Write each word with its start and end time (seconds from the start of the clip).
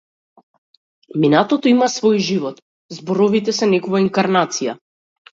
Минатото 1.25 1.69
има 1.71 1.89
свој 1.95 2.17
живот, 2.29 2.57
зборовите 2.99 3.55
се 3.57 3.69
негова 3.75 4.01
инкарнација. 4.05 4.75